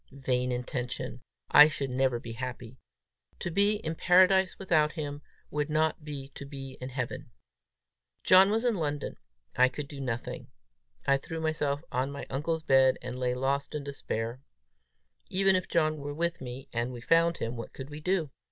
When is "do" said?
9.87-10.01, 17.99-18.31